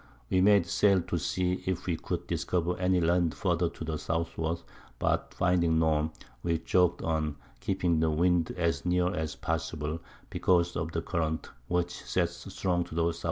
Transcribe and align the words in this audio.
We 0.31 0.41
made 0.41 0.65
Sail 0.65 1.03
to 1.03 1.19
see 1.19 1.61
if 1.67 1.85
we 1.85 1.95
could 1.95 2.25
discover 2.25 2.75
any 2.79 2.99
Land 2.99 3.35
further 3.35 3.69
to 3.69 3.85
the 3.85 3.97
Southward; 3.99 4.63
but 4.97 5.31
finding 5.31 5.77
none, 5.77 6.09
we 6.41 6.57
jogg'd 6.57 7.03
on, 7.03 7.35
keeping 7.59 7.99
the 7.99 8.09
Wind 8.09 8.49
as 8.57 8.83
near 8.83 9.13
as 9.13 9.35
possible, 9.35 9.99
because 10.31 10.75
of 10.75 10.91
the 10.91 11.03
Current, 11.03 11.51
which 11.67 11.91
sets 12.03 12.51
strong 12.51 12.83
to 12.85 12.95
the 12.95 13.05
S.W. 13.09 13.19